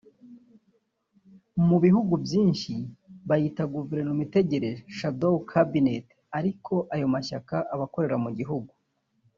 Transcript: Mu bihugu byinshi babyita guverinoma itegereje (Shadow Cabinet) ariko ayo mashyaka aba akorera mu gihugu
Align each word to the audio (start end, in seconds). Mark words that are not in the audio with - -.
Mu 1.67 1.77
bihugu 1.83 2.13
byinshi 2.25 2.73
babyita 3.27 3.63
guverinoma 3.75 4.21
itegereje 4.27 4.81
(Shadow 4.97 5.35
Cabinet) 5.51 6.05
ariko 6.37 6.73
ayo 6.95 7.05
mashyaka 7.13 7.55
aba 7.73 7.85
akorera 7.87 8.17
mu 8.25 8.31
gihugu 8.39 8.73